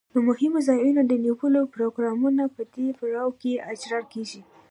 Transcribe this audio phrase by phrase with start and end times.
[0.13, 4.41] د مهمو ځایونو د نیولو پروګرامونه په دې پړاو کې اجرا کیږي.